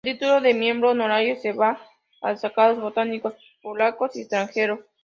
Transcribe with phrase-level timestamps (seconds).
[0.03, 1.79] El título de miembro honorario se da
[2.23, 4.79] a destacados botánicos polacos y extranjeros.